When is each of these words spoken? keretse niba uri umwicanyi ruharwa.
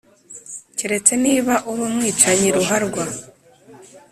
keretse 0.77 1.13
niba 1.23 1.53
uri 1.69 1.81
umwicanyi 1.87 2.47
ruharwa. 2.55 3.03